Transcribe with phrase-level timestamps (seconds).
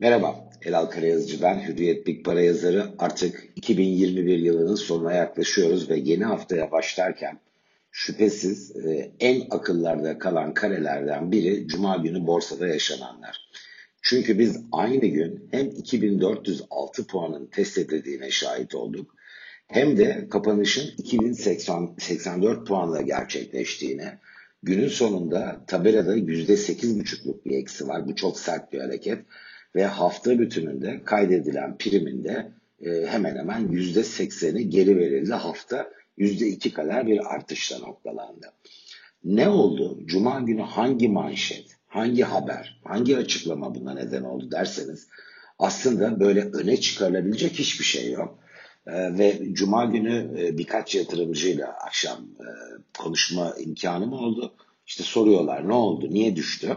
[0.00, 2.86] Merhaba, Elal Karayazıcı ben, Hürriyet Big Para yazarı.
[2.98, 7.40] Artık 2021 yılının sonuna yaklaşıyoruz ve yeni haftaya başlarken
[7.90, 13.50] şüphesiz e, en akıllarda kalan karelerden biri Cuma günü borsada yaşananlar.
[14.02, 19.14] Çünkü biz aynı gün hem 2406 puanın test edildiğine şahit olduk
[19.66, 24.18] hem de kapanışın 2084 puanla gerçekleştiğine,
[24.62, 28.08] günün sonunda tabelada %8,5'luk bir eksi var.
[28.08, 29.18] Bu çok sert bir hareket
[29.74, 32.52] ve hafta bütününde kaydedilen priminde
[32.84, 35.32] e, hemen hemen %80'i geri verildi.
[35.32, 38.52] Hafta %2 kadar bir artışla noktalandı.
[39.24, 39.98] Ne oldu?
[40.06, 45.08] Cuma günü hangi manşet, hangi haber, hangi açıklama buna neden oldu derseniz
[45.60, 48.38] aslında böyle öne çıkarılabilecek hiçbir şey yok.
[48.86, 52.48] Ee, ve Cuma günü e, birkaç yatırımcıyla akşam e,
[52.98, 54.54] konuşma imkanım oldu.
[54.86, 56.76] İşte soruyorlar ne oldu, niye düştü?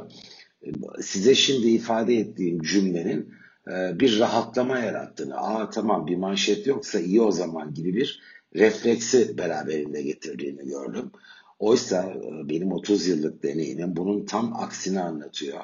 [1.02, 3.34] Size şimdi ifade ettiğim cümlenin
[3.68, 8.22] e, bir rahatlama yarattığını, aa tamam bir manşet yoksa iyi o zaman gibi bir
[8.56, 11.12] refleksi beraberinde getirdiğini gördüm.
[11.60, 15.60] Oysa e, benim 30 yıllık deneyimim bunun tam aksini anlatıyor.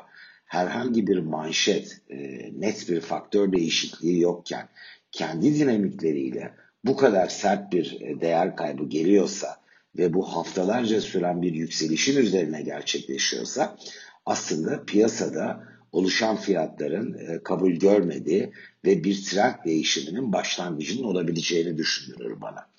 [0.46, 2.18] Herhangi bir manşet, e,
[2.60, 4.70] net bir faktör değişikliği yokken
[5.12, 6.54] kendi dinamikleriyle
[6.86, 9.60] bu kadar sert bir değer kaybı geliyorsa
[9.98, 13.78] ve bu haftalarca süren bir yükselişin üzerine gerçekleşiyorsa
[14.26, 18.52] aslında piyasada oluşan fiyatların e, kabul görmediği
[18.86, 22.70] ve bir trend değişiminin başlangıcının olabileceğini düşündürür bana.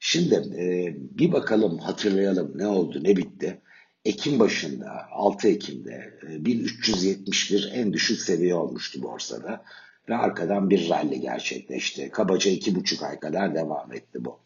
[0.00, 3.60] Şimdi e, bir bakalım hatırlayalım ne oldu ne bitti.
[4.04, 9.64] Ekim başında 6 Ekim'de e, 1371 en düşük seviye olmuştu borsada
[10.08, 12.10] ve arkadan bir rally gerçekleşti.
[12.10, 14.40] Kabaca 2,5 ay kadar devam etti bu.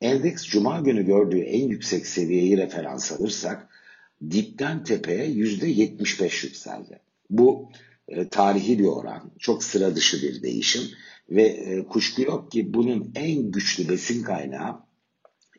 [0.00, 3.68] Endeks Cuma günü gördüğü en yüksek seviyeyi referans alırsak
[4.30, 7.00] dipten tepeye yüzde 75 yükseldi.
[7.30, 7.68] Bu
[8.08, 10.82] e, tarihi bir oran, çok sıra dışı bir değişim
[11.30, 14.80] ve e, kuşku yok ki bunun en güçlü besin kaynağı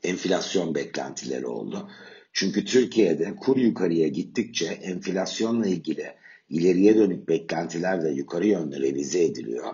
[0.04, 1.90] enflasyon beklentileri oldu.
[2.34, 6.16] Çünkü Türkiye'de kur yukarıya gittikçe enflasyonla ilgili
[6.50, 9.74] ileriye dönük beklentiler de yukarı yönde revize ediliyor.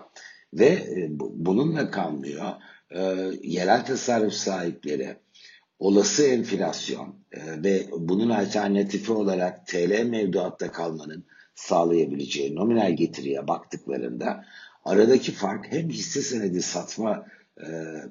[0.54, 2.46] Ve e, bununla kalmıyor.
[2.90, 3.00] E,
[3.42, 5.16] yerel tasarruf sahipleri
[5.78, 11.24] olası enflasyon e, ve bunun alternatifi olarak TL mevduatta kalmanın
[11.54, 14.44] sağlayabileceği nominal getiriye baktıklarında
[14.84, 17.26] aradaki fark hem hisse senedi satma
[17.60, 17.66] e,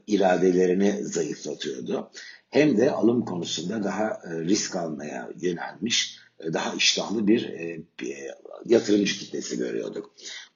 [0.07, 2.11] iradelerini zayıflatıyordu
[2.50, 6.19] hem de alım konusunda daha e, risk almaya yönelmiş
[6.53, 7.53] daha iştahlı bir,
[8.66, 10.11] yatırımcı kitlesi görüyorduk.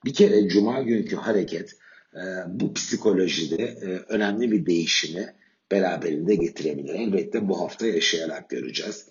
[0.06, 1.78] Bir kere cuma günkü hareket
[2.48, 3.76] bu psikolojide
[4.08, 5.34] önemli bir değişimi
[5.72, 6.94] beraberinde getirebilir.
[6.94, 9.08] Elbette bu hafta yaşayarak göreceğiz.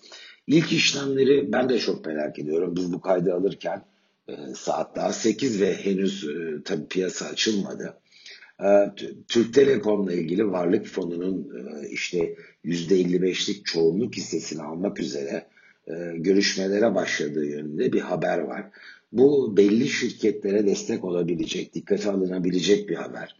[0.47, 2.75] İlk işlemleri ben de çok merak ediyorum.
[2.75, 3.85] Biz bu kaydı alırken
[4.27, 7.97] e, saat daha 8 ve henüz e, tabii piyasa açılmadı.
[8.63, 8.67] E,
[9.27, 11.49] Türk Telekom'la ilgili varlık fonunun
[11.89, 12.35] işte
[12.65, 15.47] %55'lik çoğunluk hissesini almak üzere
[16.15, 18.65] görüşmelere başladığı yönünde bir haber var.
[19.11, 23.35] Bu belli şirketlere destek olabilecek, dikkate alınabilecek bir haber.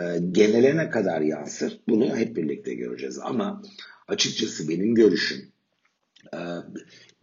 [0.00, 3.18] E, genele ne kadar yansır bunu hep birlikte göreceğiz.
[3.18, 3.62] Ama
[4.08, 5.52] açıkçası benim görüşüm
[6.34, 6.38] e,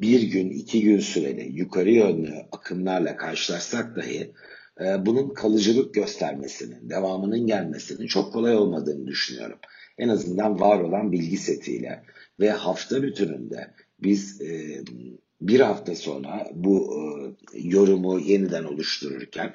[0.02, 4.34] bir gün, iki gün süreli yukarı yönlü akımlarla karşılaşsak dahi
[4.81, 9.60] e, bunun kalıcılık göstermesinin, devamının gelmesinin çok kolay olmadığını düşünüyorum.
[9.98, 12.04] En azından var olan bilgi setiyle
[12.40, 14.42] ve hafta bütününde biz
[15.42, 16.98] bir hafta sonra bu
[17.54, 19.54] yorumu yeniden oluştururken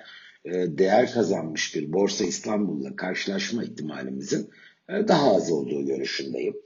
[0.53, 4.51] değer kazanmış bir Borsa İstanbul'la karşılaşma ihtimalimizin
[4.89, 6.57] e, daha az olduğu görüşündeyim.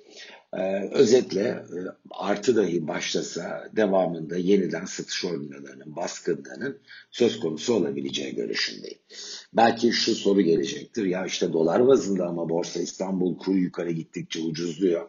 [0.53, 1.65] E, özetle
[2.11, 6.79] artı dahi başlasa devamında yeniden satış oyunlarının baskınlığının
[7.11, 8.99] söz konusu olabileceği görüşündeyim.
[9.53, 11.05] Belki şu soru gelecektir.
[11.05, 15.09] Ya işte dolar bazında ama Borsa İstanbul kur yukarı gittikçe ucuzluyor.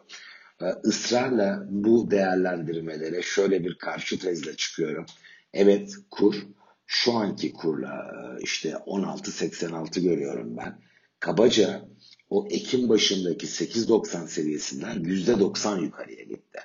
[0.84, 5.06] Israrla bu değerlendirmelere şöyle bir karşı tezle çıkıyorum.
[5.52, 6.46] Evet kur
[6.86, 10.78] şu anki kurla işte 16.86 görüyorum ben.
[11.20, 11.88] Kabaca
[12.30, 16.58] o Ekim başındaki 8.90 seviyesinden %90 yukarıya gitti.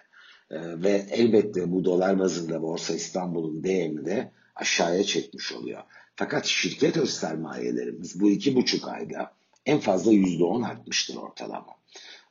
[0.52, 5.82] E, ve elbette bu dolar bazında Borsa İstanbul'un değerini de aşağıya çekmiş oluyor.
[6.16, 9.32] Fakat şirket öz sermayelerimiz bu iki buçuk ayda
[9.66, 11.76] en fazla %10 artmıştır ortalama.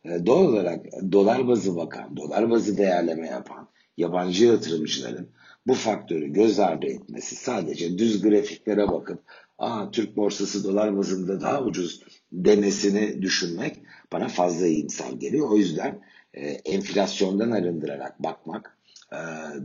[0.05, 5.29] E, doğal olarak dolar bazı bakan, dolar bazı değerleme yapan yabancı yatırımcıların
[5.67, 9.23] bu faktörü göz ardı etmesi sadece düz grafiklere bakıp
[9.59, 12.03] Aa, Türk borsası dolar bazında daha ucuz
[12.33, 13.83] demesini düşünmek
[14.13, 15.51] bana fazla iyimser geliyor.
[15.51, 16.01] O yüzden
[16.35, 18.79] e, enflasyondan arındırarak bakmak
[19.13, 19.17] e,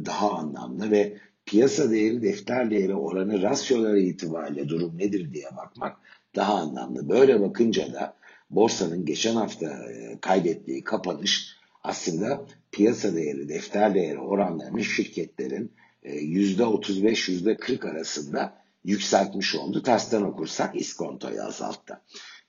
[0.05, 5.97] daha anlamlı ve piyasa değeri defter değeri oranı rasyoları itibariyle durum nedir diye bakmak
[6.35, 7.09] daha anlamlı.
[7.09, 8.13] Böyle bakınca da
[8.49, 15.71] borsanın geçen hafta e, kaydettiği kapanış aslında piyasa değeri, defter değeri oranlarını şirketlerin
[16.03, 19.83] %35 e, %40 arasında yükseltmiş oldu.
[19.83, 22.01] Tersten okursak iskontoyu azalttı.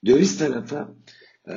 [0.06, 0.88] Döviz tarafı
[1.48, 1.54] e,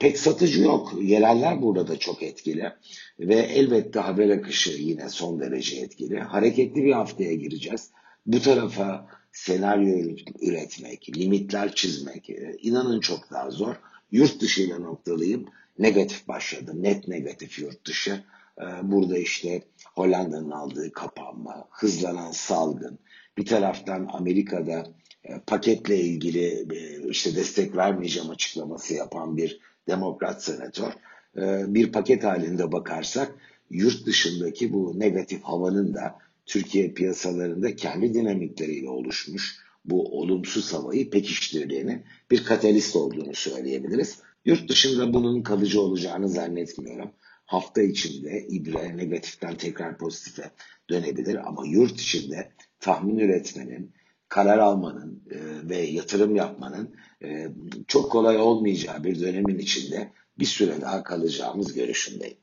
[0.00, 0.94] pek satıcı yok.
[1.02, 2.72] Yereller burada da çok etkili.
[3.18, 6.20] Ve elbette haber akışı yine son derece etkili.
[6.20, 7.90] Hareketli bir haftaya gireceğiz.
[8.26, 13.74] Bu tarafa senaryo üretmek, limitler çizmek e, inanın çok daha zor.
[14.12, 15.46] Yurt dışıyla noktalıyım.
[15.78, 16.72] Negatif başladı.
[16.74, 18.24] Net negatif yurt dışı.
[18.58, 19.62] E, burada işte
[19.94, 22.98] Hollanda'nın aldığı kapanma, hızlanan salgın.
[23.38, 24.86] Bir taraftan Amerika'da
[25.24, 30.92] e, paketle ilgili e, işte destek vermeyeceğim açıklaması yapan bir demokrat senatör
[31.36, 33.34] e, bir paket halinde bakarsak
[33.70, 42.02] yurt dışındaki bu negatif havanın da Türkiye piyasalarında kendi dinamikleriyle oluşmuş bu olumsuz havayı pekiştirdiğini
[42.30, 44.18] bir katalist olduğunu söyleyebiliriz.
[44.44, 47.10] Yurt dışında bunun kalıcı olacağını zannetmiyorum.
[47.46, 50.50] Hafta içinde ibre negatiften tekrar pozitife
[50.90, 53.94] dönebilir ama yurt içinde tahmin üretmenin,
[54.28, 57.48] karar almanın e, ve yatırım yapmanın e,
[57.88, 62.41] çok kolay olmayacağı bir dönemin içinde bir süre daha kalacağımız görüşündeyim.